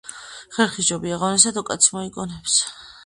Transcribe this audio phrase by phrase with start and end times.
[0.55, 2.77] ხერხი ჯობია ღონესა, თუ კაცი მოიგონებსა.